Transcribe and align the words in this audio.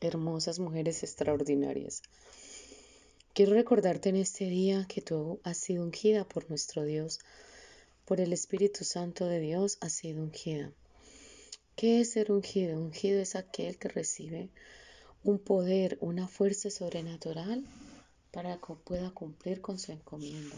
hermosas 0.00 0.58
mujeres 0.58 1.02
extraordinarias. 1.02 2.02
Quiero 3.32 3.52
recordarte 3.54 4.08
en 4.08 4.16
este 4.16 4.46
día 4.46 4.86
que 4.88 5.00
tú 5.00 5.40
has 5.44 5.58
sido 5.58 5.84
ungida 5.84 6.24
por 6.24 6.48
nuestro 6.48 6.84
Dios, 6.84 7.20
por 8.04 8.20
el 8.20 8.32
Espíritu 8.32 8.84
Santo 8.84 9.26
de 9.26 9.38
Dios 9.38 9.78
has 9.80 9.92
sido 9.92 10.22
ungida. 10.22 10.72
¿Qué 11.76 12.00
es 12.00 12.10
ser 12.10 12.32
ungido? 12.32 12.80
Ungido 12.80 13.20
es 13.20 13.36
aquel 13.36 13.78
que 13.78 13.88
recibe 13.88 14.48
un 15.22 15.38
poder, 15.38 15.98
una 16.00 16.26
fuerza 16.26 16.70
sobrenatural 16.70 17.64
para 18.32 18.56
que 18.56 18.74
pueda 18.74 19.10
cumplir 19.10 19.60
con 19.60 19.78
su 19.78 19.92
encomienda, 19.92 20.56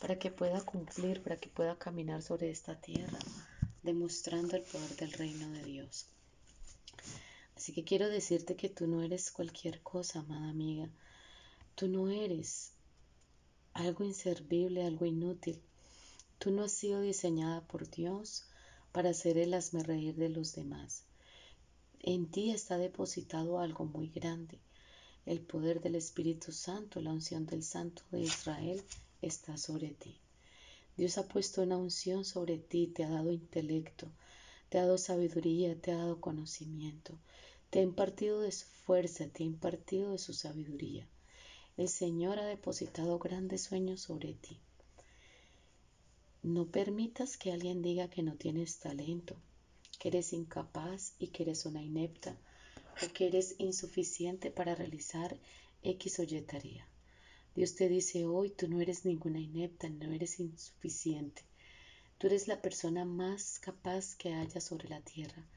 para 0.00 0.18
que 0.18 0.30
pueda 0.30 0.60
cumplir, 0.60 1.22
para 1.22 1.36
que 1.36 1.48
pueda 1.48 1.78
caminar 1.78 2.20
sobre 2.22 2.50
esta 2.50 2.78
tierra, 2.80 3.18
demostrando 3.82 4.56
el 4.56 4.62
poder 4.62 4.96
del 4.96 5.12
reino 5.12 5.50
de 5.52 5.64
Dios. 5.64 6.06
Así 7.62 7.72
que 7.72 7.84
quiero 7.84 8.08
decirte 8.08 8.56
que 8.56 8.68
tú 8.68 8.88
no 8.88 9.02
eres 9.02 9.30
cualquier 9.30 9.82
cosa, 9.82 10.18
amada 10.18 10.48
amiga. 10.48 10.90
Tú 11.76 11.86
no 11.86 12.08
eres 12.08 12.72
algo 13.72 14.02
inservible, 14.02 14.82
algo 14.82 15.06
inútil. 15.06 15.62
Tú 16.40 16.50
no 16.50 16.64
has 16.64 16.72
sido 16.72 17.00
diseñada 17.02 17.60
por 17.68 17.88
Dios 17.88 18.46
para 18.90 19.14
ser 19.14 19.38
el 19.38 19.54
reír 19.84 20.16
de 20.16 20.28
los 20.28 20.56
demás. 20.56 21.04
En 22.00 22.32
ti 22.32 22.50
está 22.50 22.78
depositado 22.78 23.60
algo 23.60 23.84
muy 23.84 24.08
grande. 24.08 24.58
El 25.24 25.38
poder 25.38 25.80
del 25.80 25.94
Espíritu 25.94 26.50
Santo, 26.50 27.00
la 27.00 27.12
unción 27.12 27.46
del 27.46 27.62
Santo 27.62 28.02
de 28.10 28.22
Israel 28.22 28.82
está 29.20 29.56
sobre 29.56 29.90
ti. 29.90 30.18
Dios 30.96 31.16
ha 31.16 31.28
puesto 31.28 31.62
una 31.62 31.76
unción 31.76 32.24
sobre 32.24 32.58
ti, 32.58 32.88
te 32.88 33.04
ha 33.04 33.08
dado 33.08 33.30
intelecto, 33.30 34.10
te 34.68 34.78
ha 34.78 34.82
dado 34.82 34.98
sabiduría, 34.98 35.80
te 35.80 35.92
ha 35.92 35.98
dado 35.98 36.20
conocimiento, 36.20 37.16
te 37.72 37.78
ha 37.78 37.82
impartido 37.82 38.42
de 38.42 38.52
su 38.52 38.66
fuerza, 38.66 39.26
te 39.28 39.42
ha 39.42 39.46
impartido 39.46 40.12
de 40.12 40.18
su 40.18 40.34
sabiduría. 40.34 41.08
El 41.78 41.88
Señor 41.88 42.38
ha 42.38 42.44
depositado 42.44 43.18
grandes 43.18 43.62
sueños 43.62 44.02
sobre 44.02 44.34
ti. 44.34 44.60
No 46.42 46.66
permitas 46.66 47.38
que 47.38 47.50
alguien 47.50 47.80
diga 47.80 48.10
que 48.10 48.22
no 48.22 48.34
tienes 48.34 48.78
talento, 48.78 49.36
que 49.98 50.08
eres 50.08 50.34
incapaz 50.34 51.14
y 51.18 51.28
que 51.28 51.44
eres 51.44 51.64
una 51.64 51.82
inepta 51.82 52.36
o 53.02 53.10
que 53.14 53.28
eres 53.28 53.54
insuficiente 53.56 54.50
para 54.50 54.74
realizar 54.74 55.40
X 55.82 56.20
o 56.20 56.26
tarea. 56.44 56.86
Dios 57.54 57.74
te 57.74 57.88
dice 57.88 58.26
hoy, 58.26 58.50
tú 58.50 58.68
no 58.68 58.82
eres 58.82 59.06
ninguna 59.06 59.40
inepta, 59.40 59.88
no 59.88 60.12
eres 60.12 60.40
insuficiente. 60.40 61.40
Tú 62.18 62.26
eres 62.26 62.48
la 62.48 62.60
persona 62.60 63.06
más 63.06 63.58
capaz 63.60 64.14
que 64.14 64.34
haya 64.34 64.60
sobre 64.60 64.90
la 64.90 65.00
tierra, 65.00 65.48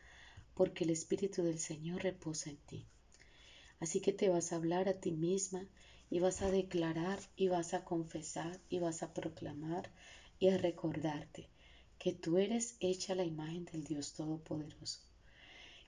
porque 0.56 0.86
el 0.86 0.90
Espíritu 0.90 1.44
del 1.44 1.60
Señor 1.60 2.02
reposa 2.02 2.50
en 2.50 2.58
ti. 2.58 2.86
Así 3.80 4.00
que 4.00 4.14
te 4.14 4.30
vas 4.30 4.52
a 4.52 4.56
hablar 4.56 4.90
a 4.90 5.00
ti 5.00 5.12
misma 5.12 5.68
y 6.10 6.20
vas 6.20 6.42
a 6.42 6.50
declarar 6.50 7.20
y 7.36 7.50
vas 7.50 7.74
a 7.74 7.84
confesar 7.84 8.60
y 8.70 8.80
vas 8.80 9.04
a 9.04 9.14
proclamar 9.14 9.92
y 10.40 10.50
a 10.50 10.58
recordarte 10.58 11.50
que 12.00 12.14
tú 12.14 12.38
eres 12.38 12.78
hecha 12.80 13.16
la 13.16 13.24
imagen 13.24 13.66
del 13.66 13.84
Dios 13.84 14.14
Todopoderoso, 14.14 15.02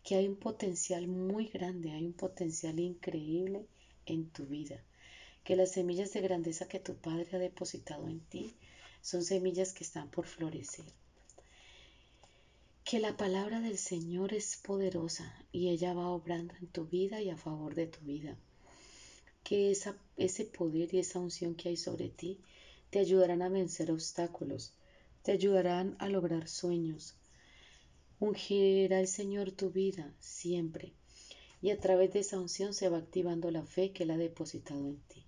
que 0.04 0.16
hay 0.16 0.28
un 0.28 0.38
potencial 0.38 1.08
muy 1.08 1.48
grande, 1.48 1.92
hay 1.92 2.06
un 2.06 2.14
potencial 2.14 2.80
increíble 2.80 3.66
en 4.06 4.30
tu 4.30 4.46
vida, 4.46 4.84
que 5.44 5.56
las 5.56 5.72
semillas 5.72 6.14
de 6.14 6.22
grandeza 6.22 6.68
que 6.68 6.80
tu 6.80 6.96
Padre 6.96 7.30
ha 7.34 7.40
depositado 7.40 8.08
en 8.08 8.20
ti 8.22 8.56
son 9.02 9.24
semillas 9.24 9.74
que 9.74 9.84
están 9.84 10.10
por 10.10 10.26
florecer. 10.26 10.86
Que 12.90 13.02
la 13.02 13.18
palabra 13.18 13.60
del 13.60 13.78
Señor 13.78 14.34
es 14.34 14.56
poderosa 14.56 15.36
y 15.52 15.68
ella 15.68 15.94
va 15.94 16.08
obrando 16.08 16.54
en 16.62 16.68
tu 16.68 16.86
vida 16.86 17.22
y 17.22 17.30
a 17.30 17.36
favor 17.36 17.76
de 17.76 17.86
tu 17.86 18.00
vida. 18.06 18.38
Que 19.44 19.72
esa, 19.72 19.98
ese 20.16 20.46
poder 20.46 20.94
y 20.94 21.00
esa 21.00 21.20
unción 21.20 21.56
que 21.56 21.68
hay 21.68 21.76
sobre 21.76 22.08
ti 22.08 22.40
te 22.90 23.00
ayudarán 23.00 23.42
a 23.42 23.50
vencer 23.50 23.92
obstáculos, 23.92 24.72
te 25.22 25.34
ayudarán 25.34 25.98
a 26.00 26.08
lograr 26.08 26.48
sueños. 26.48 27.18
Ungirá 28.22 29.02
el 29.02 29.10
Señor 29.10 29.52
tu 29.52 29.70
vida 29.70 30.16
siempre 30.22 30.94
y 31.62 31.72
a 31.72 31.82
través 31.82 32.14
de 32.14 32.20
esa 32.20 32.40
unción 32.40 32.74
se 32.74 32.88
va 32.88 33.00
activando 33.00 33.52
la 33.52 33.64
fe 33.64 33.92
que 33.92 34.04
Él 34.04 34.12
ha 34.12 34.18
depositado 34.18 34.88
en 34.88 35.02
ti. 35.10 35.26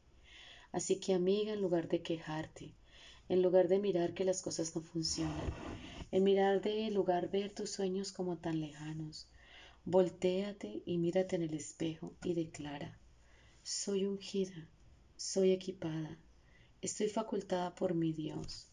Así 0.71 1.01
que 1.01 1.13
amiga, 1.13 1.51
en 1.51 1.61
lugar 1.61 1.89
de 1.89 2.03
quejarte, 2.03 2.73
en 3.27 3.41
lugar 3.41 3.67
de 3.67 3.79
mirar 3.79 4.13
que 4.13 4.23
las 4.23 4.41
cosas 4.41 4.73
no 4.77 4.81
funcionan, 4.81 5.51
en 6.11 6.23
mirar 6.23 6.61
de 6.61 6.89
lugar 6.91 7.29
ver 7.29 7.51
tus 7.51 7.71
sueños 7.71 8.11
como 8.11 8.37
tan 8.37 8.59
lejanos, 8.59 9.27
voltéate 9.85 10.81
y 10.85 10.97
mírate 10.97 11.35
en 11.35 11.43
el 11.43 11.53
espejo 11.53 12.13
y 12.23 12.33
declara, 12.33 12.97
soy 13.63 14.05
ungida, 14.05 14.67
soy 15.17 15.51
equipada, 15.51 16.17
Estoy 16.81 17.09
facultada 17.09 17.75
por 17.75 17.93
mi 17.93 18.13
Dios. 18.13 18.65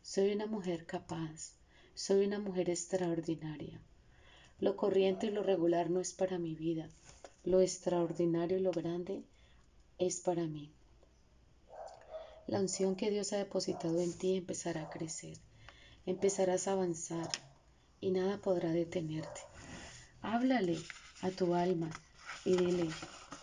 Soy 0.00 0.32
una 0.32 0.46
mujer 0.46 0.86
capaz. 0.86 1.52
Soy 1.94 2.24
una 2.24 2.38
mujer 2.38 2.70
extraordinaria. 2.70 3.78
Lo 4.58 4.74
corriente 4.74 5.26
y 5.26 5.30
lo 5.30 5.42
regular 5.42 5.90
no 5.90 6.00
es 6.00 6.14
para 6.14 6.38
mi 6.38 6.54
vida. 6.54 6.88
Lo 7.44 7.60
extraordinario 7.60 8.56
y 8.56 8.62
lo 8.62 8.70
grande 8.70 9.22
es 9.98 10.20
para 10.20 10.46
mí. 10.46 10.72
La 12.46 12.58
unción 12.58 12.96
que 12.96 13.10
Dios 13.10 13.34
ha 13.34 13.36
depositado 13.36 14.00
en 14.00 14.16
ti 14.16 14.36
empezará 14.36 14.84
a 14.84 14.90
crecer. 14.90 15.36
Empezarás 16.04 16.66
a 16.66 16.72
avanzar 16.72 17.28
y 18.00 18.10
nada 18.10 18.38
podrá 18.38 18.72
detenerte. 18.72 19.40
Háblale 20.20 20.76
a 21.20 21.30
tu 21.30 21.54
alma 21.54 21.90
y 22.44 22.56
dile, 22.56 22.90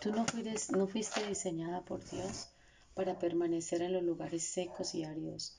tú 0.00 0.12
no 0.12 0.86
fuiste, 0.86 1.26
diseñada 1.26 1.80
por 1.86 2.04
Dios 2.10 2.48
para 2.94 3.18
permanecer 3.18 3.80
en 3.80 3.94
los 3.94 4.02
lugares 4.02 4.44
secos 4.44 4.94
y 4.94 5.04
áridos. 5.04 5.56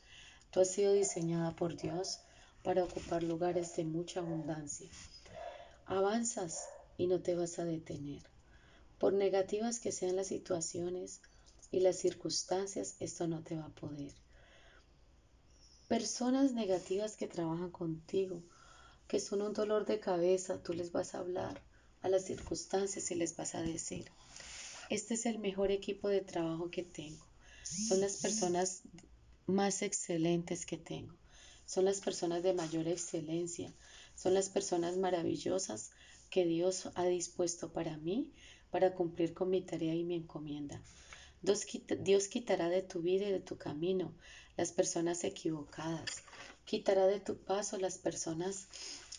Tú 0.51 0.59
has 0.59 0.71
sido 0.71 0.93
diseñada 0.93 1.55
por 1.55 1.75
Dios 1.75 2.19
para 2.61 2.83
ocupar 2.83 3.23
lugares 3.23 3.75
de 3.75 3.83
mucha 3.83 4.19
abundancia. 4.19 4.89
Avanzas 5.87 6.67
y 6.97 7.07
no 7.07 7.19
te 7.19 7.33
vas 7.33 7.57
a 7.57 7.65
detener. 7.65 8.21
Por 8.99 9.13
negativas 9.13 9.79
que 9.79 9.91
sean 9.91 10.17
las 10.17 10.27
situaciones 10.27 11.21
y 11.71 11.79
las 11.79 11.97
circunstancias, 11.97 12.95
esto 12.99 13.27
no 13.27 13.41
te 13.41 13.55
va 13.55 13.65
a 13.65 13.69
poder. 13.69 14.11
Personas 15.91 16.53
negativas 16.53 17.17
que 17.17 17.27
trabajan 17.27 17.69
contigo, 17.69 18.41
que 19.09 19.19
son 19.19 19.41
un 19.41 19.51
dolor 19.51 19.85
de 19.85 19.99
cabeza, 19.99 20.63
tú 20.63 20.71
les 20.71 20.93
vas 20.93 21.13
a 21.13 21.17
hablar 21.17 21.61
a 22.01 22.07
las 22.07 22.23
circunstancias 22.23 23.11
y 23.11 23.15
les 23.15 23.35
vas 23.35 23.55
a 23.55 23.61
decir, 23.61 24.09
este 24.89 25.15
es 25.15 25.25
el 25.25 25.39
mejor 25.39 25.69
equipo 25.69 26.07
de 26.07 26.21
trabajo 26.21 26.71
que 26.71 26.83
tengo. 26.83 27.25
Son 27.63 27.99
las 27.99 28.15
personas 28.21 28.83
más 29.47 29.81
excelentes 29.81 30.65
que 30.65 30.77
tengo. 30.77 31.17
Son 31.65 31.83
las 31.83 31.99
personas 31.99 32.41
de 32.41 32.53
mayor 32.53 32.87
excelencia. 32.87 33.73
Son 34.15 34.33
las 34.33 34.47
personas 34.47 34.95
maravillosas 34.95 35.91
que 36.29 36.45
Dios 36.45 36.89
ha 36.95 37.03
dispuesto 37.03 37.73
para 37.73 37.97
mí 37.97 38.31
para 38.69 38.95
cumplir 38.95 39.33
con 39.33 39.49
mi 39.49 39.61
tarea 39.61 39.93
y 39.93 40.05
mi 40.05 40.15
encomienda. 40.15 40.81
Dios, 41.41 42.27
quitará 42.27 42.69
de 42.69 42.83
tu 42.83 43.01
vida 43.01 43.27
y 43.27 43.31
de 43.31 43.39
tu 43.39 43.57
camino 43.57 44.13
las 44.61 44.71
personas 44.71 45.23
equivocadas. 45.23 46.21
Quitará 46.65 47.07
de 47.07 47.19
tu 47.19 47.35
paso 47.35 47.79
las 47.79 47.97
personas 47.97 48.67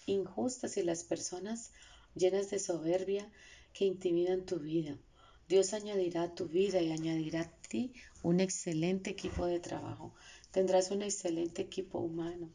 injustas 0.06 0.76
y 0.76 0.84
las 0.84 1.02
personas 1.02 1.72
llenas 2.14 2.48
de 2.50 2.60
soberbia 2.60 3.28
que 3.72 3.84
intimidan 3.84 4.46
tu 4.46 4.60
vida. 4.60 4.96
Dios 5.48 5.72
añadirá 5.72 6.22
a 6.22 6.34
tu 6.36 6.46
vida 6.46 6.80
y 6.80 6.92
añadirá 6.92 7.40
a 7.40 7.50
ti 7.68 7.92
un 8.22 8.38
excelente 8.38 9.10
equipo 9.10 9.46
de 9.46 9.58
trabajo. 9.58 10.14
Tendrás 10.52 10.92
un 10.92 11.02
excelente 11.02 11.62
equipo 11.62 11.98
humano. 11.98 12.48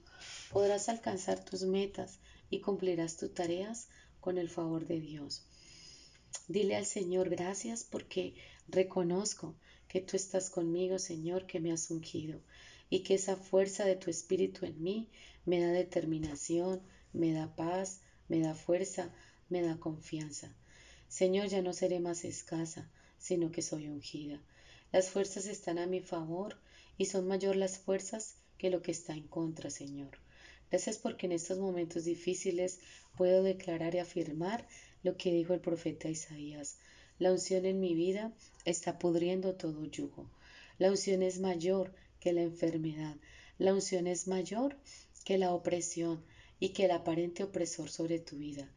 Podrás 0.54 0.88
alcanzar 0.88 1.44
tus 1.44 1.63
metas 1.63 2.19
y 2.50 2.62
cumplirás 2.62 3.18
tus 3.18 3.34
tareas 3.34 3.89
con 4.22 4.38
el 4.38 4.50
favor 4.50 4.88
de 4.88 5.01
Dios. 5.01 5.45
Dile 6.48 6.78
al 6.78 6.86
Señor 6.86 7.30
gracias 7.30 7.84
porque 7.84 8.36
reconozco 8.69 9.57
que 9.89 10.00
tú 10.00 10.16
estás 10.16 10.50
conmigo, 10.50 11.00
Señor, 11.00 11.48
que 11.48 11.60
me 11.60 11.74
has 11.74 11.92
ungido 11.92 12.39
y 12.89 13.00
que 13.00 13.16
esa 13.16 13.36
fuerza 13.36 13.86
de 13.86 13.95
tu 13.95 14.10
espíritu 14.10 14.66
en 14.66 14.81
mí 14.81 15.10
me 15.45 15.60
da 15.60 15.72
determinación, 15.72 16.81
me 17.13 17.34
da 17.34 17.56
paz, 17.56 18.01
me 18.28 18.39
da 18.39 18.54
fuerza, 18.54 19.13
me 19.50 19.62
da 19.62 19.78
confianza. 19.80 20.54
Señor, 21.07 21.48
ya 21.48 21.62
no 21.62 21.74
seré 21.74 22.00
más 22.00 22.25
escasa, 22.25 22.89
sino 23.18 23.51
que 23.51 23.62
soy 23.62 23.88
ungida. 23.88 24.42
Las 24.92 25.10
fuerzas 25.10 25.48
están 25.48 25.80
a 25.80 25.88
mi 25.88 26.01
favor 26.01 26.57
y 26.98 27.06
son 27.06 27.28
mayor 27.28 27.56
las 27.56 27.78
fuerzas 27.78 28.36
que 28.57 28.69
lo 28.69 28.81
que 28.81 28.92
está 28.92 29.13
en 29.13 29.28
contra, 29.28 29.69
Señor. 29.69 30.19
Gracias 30.69 30.98
porque 30.98 31.28
en 31.28 31.31
estos 31.31 31.60
momentos 31.60 32.04
difíciles 32.04 32.80
puedo 33.16 33.44
declarar 33.44 33.95
y 33.95 34.00
afirmar 34.00 34.68
lo 35.04 35.16
que 35.16 35.31
dijo 35.31 35.54
el 35.54 35.62
profeta 35.62 36.10
Isaías. 36.10 36.78
La 37.19 37.31
unción 37.31 37.66
en 37.66 37.80
mi 37.80 37.95
vida 37.95 38.34
está 38.66 39.00
pudriendo 39.00 39.56
todo 39.56 39.86
yugo. 39.86 40.30
La 40.78 40.89
unción 40.89 41.24
es 41.24 41.39
mayor 41.39 41.94
que 42.19 42.33
la 42.33 42.41
enfermedad. 42.41 43.15
La 43.57 43.73
unción 43.73 44.07
es 44.07 44.27
mayor 44.27 44.77
que 45.25 45.37
la 45.37 45.53
opresión 45.53 46.23
y 46.59 46.69
que 46.69 46.85
el 46.85 46.91
aparente 46.91 47.43
opresor 47.43 47.89
sobre 47.89 48.19
tu 48.19 48.37
vida. 48.37 48.69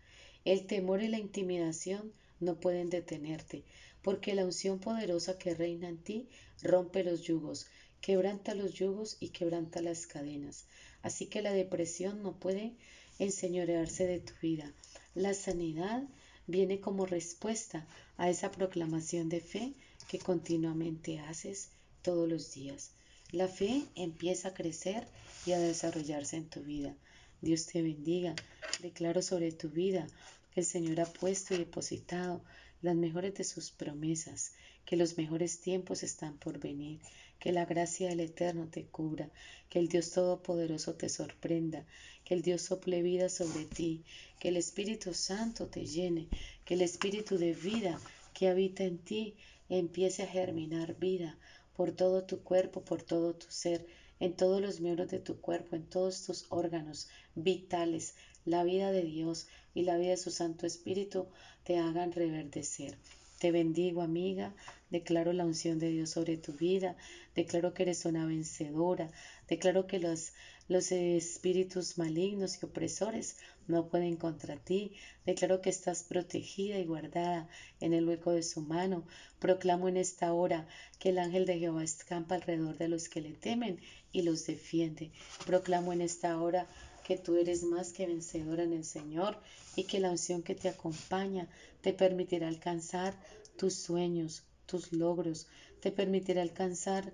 El 0.44 0.66
temor 0.66 1.02
y 1.02 1.08
la 1.08 1.19
intimidación 1.19 2.12
no 2.40 2.58
pueden 2.58 2.90
detenerte, 2.90 3.62
porque 4.02 4.34
la 4.34 4.44
unción 4.44 4.78
poderosa 4.78 5.38
que 5.38 5.54
reina 5.54 5.88
en 5.88 5.98
ti 5.98 6.28
rompe 6.62 7.04
los 7.04 7.22
yugos, 7.22 7.66
quebranta 8.00 8.54
los 8.54 8.72
yugos 8.75 9.16
y 9.20 9.28
quebranta 9.28 9.82
las 9.82 10.06
cadenas. 10.06 10.64
Así 11.02 11.26
que 11.26 11.42
la 11.42 11.52
depresión 11.52 12.22
no 12.22 12.32
puede 12.38 12.72
enseñorearse 13.19 14.06
de 14.06 14.20
tu 14.20 14.32
vida. 14.40 14.72
La 15.14 15.34
sanidad 15.34 16.02
viene 16.46 16.81
como 16.81 17.06
respuesta 17.06 17.87
a 18.16 18.31
esa 18.31 18.50
proclamación 18.50 19.28
de 19.28 19.40
fe 19.40 19.75
que 20.08 20.19
continuamente 20.19 21.19
haces 21.20 21.69
todos 22.02 22.28
los 22.28 22.52
días. 22.52 22.92
La 23.32 23.47
fe 23.47 23.85
empieza 23.94 24.49
a 24.49 24.55
crecer 24.55 25.06
y 25.47 25.53
a 25.53 25.61
desarrollarse 25.61 26.37
en 26.37 26.50
tu 26.50 26.62
vida. 26.62 26.97
Dios 27.41 27.67
te 27.67 27.81
bendiga. 27.81 28.35
Declaro 28.82 29.23
sobre 29.23 29.53
tu 29.53 29.69
vida 29.69 30.09
que 30.53 30.61
el 30.61 30.67
Señor 30.67 31.00
ha 31.00 31.06
puesto 31.06 31.55
y 31.55 31.59
depositado 31.59 32.43
las 32.82 32.97
mejores 32.97 33.35
de 33.35 33.44
sus 33.44 33.71
promesas, 33.71 34.53
que 34.85 34.97
los 34.97 35.17
mejores 35.17 35.61
tiempos 35.61 36.03
están 36.03 36.38
por 36.38 36.59
venir, 36.59 36.99
que 37.38 37.53
la 37.53 37.67
gracia 37.67 38.09
del 38.09 38.19
Eterno 38.19 38.67
te 38.69 38.87
cubra, 38.87 39.31
que 39.69 39.79
el 39.79 39.87
Dios 39.87 40.11
Todopoderoso 40.11 40.94
te 40.94 41.09
sorprenda, 41.09 41.87
que 42.25 42.35
el 42.35 42.43
Dios 42.43 42.62
sople 42.62 43.00
vida 43.00 43.29
sobre 43.29 43.65
ti, 43.65 44.03
que 44.41 44.49
el 44.49 44.56
Espíritu 44.56 45.15
Santo 45.15 45.69
te 45.69 45.87
llene, 45.87 46.26
que 46.65 46.75
el 46.75 46.83
Espíritu 46.83 47.38
de 47.38 47.55
vida 47.55 48.00
que 48.35 48.49
habita 48.49 48.83
en 48.83 48.99
ti 48.99 49.37
empiece 49.69 50.25
a 50.25 50.26
germinar 50.26 50.99
vida 50.99 51.38
por 51.81 51.93
todo 51.93 52.25
tu 52.25 52.43
cuerpo, 52.43 52.85
por 52.85 53.03
todo 53.03 53.32
tu 53.32 53.47
ser, 53.49 53.87
en 54.19 54.37
todos 54.37 54.61
los 54.61 54.82
miembros 54.82 55.09
de 55.09 55.19
tu 55.19 55.41
cuerpo, 55.41 55.77
en 55.77 55.87
todos 55.88 56.27
tus 56.27 56.44
órganos 56.50 57.09
vitales, 57.35 58.17
la 58.44 58.65
vida 58.65 58.93
de 58.93 59.03
Dios 59.03 59.49
y 59.73 59.85
la 59.85 59.97
vida 59.97 60.11
de 60.11 60.19
su 60.19 60.31
Santo 60.31 60.67
Espíritu 60.67 61.29
te 61.65 61.79
hagan 61.79 62.12
reverdecer. 62.12 62.99
Te 63.38 63.50
bendigo, 63.50 64.03
amiga. 64.03 64.55
Declaro 64.91 65.32
la 65.32 65.47
unción 65.47 65.79
de 65.79 65.88
Dios 65.88 66.11
sobre 66.11 66.37
tu 66.37 66.53
vida. 66.53 66.99
Declaro 67.35 67.73
que 67.73 67.85
eres 67.85 68.05
una 68.05 68.26
vencedora. 68.26 69.11
Declaro 69.49 69.87
que 69.87 70.00
los, 70.00 70.35
los 70.70 70.93
espíritus 70.93 71.99
malignos 71.99 72.62
y 72.62 72.64
opresores 72.64 73.38
no 73.67 73.88
pueden 73.88 74.14
contra 74.17 74.56
ti. 74.56 74.93
Declaro 75.26 75.61
que 75.61 75.69
estás 75.69 76.05
protegida 76.05 76.78
y 76.78 76.84
guardada 76.84 77.49
en 77.81 77.93
el 77.93 78.06
hueco 78.06 78.31
de 78.31 78.44
su 78.44 78.61
mano. 78.61 79.05
Proclamo 79.40 79.88
en 79.88 79.96
esta 79.96 80.32
hora 80.32 80.69
que 81.00 81.08
el 81.08 81.19
ángel 81.19 81.44
de 81.44 81.58
Jehová 81.58 81.82
escampa 81.82 82.37
alrededor 82.37 82.78
de 82.78 82.87
los 82.87 83.08
que 83.08 83.20
le 83.20 83.32
temen 83.32 83.81
y 84.12 84.22
los 84.22 84.46
defiende. 84.46 85.11
Proclamo 85.44 85.93
en 85.93 86.02
esta 86.02 86.40
hora 86.40 86.69
que 87.02 87.16
tú 87.16 87.34
eres 87.34 87.64
más 87.64 87.93
que 87.93 88.06
vencedora 88.06 88.62
en 88.62 88.73
el 88.73 88.84
Señor 88.84 89.43
y 89.75 89.82
que 89.84 89.99
la 89.99 90.12
unción 90.12 90.44
que 90.44 90.55
te 90.55 90.69
acompaña 90.69 91.49
te 91.81 91.93
permitirá 91.93 92.46
alcanzar 92.46 93.20
tus 93.56 93.75
sueños, 93.75 94.44
tus 94.66 94.93
logros, 94.93 95.49
te 95.81 95.90
permitirá 95.90 96.43
alcanzar 96.43 97.12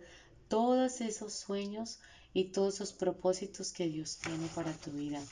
todos 0.48 1.00
esos 1.00 1.32
sueños 1.32 2.00
y 2.36 2.44
todos 2.44 2.74
esos 2.74 2.92
propósitos 2.92 3.72
que 3.72 3.88
Dios 3.88 4.18
tiene 4.18 4.46
para 4.54 4.70
tu 4.70 4.90
vida. 4.90 5.22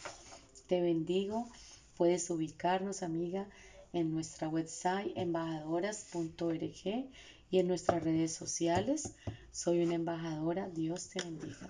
Te 0.66 0.80
bendigo, 0.80 1.46
puedes 1.98 2.30
ubicarnos, 2.30 3.02
amiga, 3.02 3.46
en 3.92 4.10
nuestra 4.10 4.48
website 4.48 5.12
embajadoras.org 5.14 7.10
y 7.50 7.58
en 7.58 7.68
nuestras 7.68 8.02
redes 8.02 8.32
sociales. 8.32 9.12
Soy 9.52 9.84
una 9.84 9.96
embajadora, 9.96 10.70
Dios 10.70 11.10
te 11.10 11.22
bendiga. 11.22 11.68